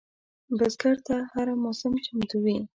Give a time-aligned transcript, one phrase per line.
[0.57, 2.57] بزګر ته هره موسم چمتو وي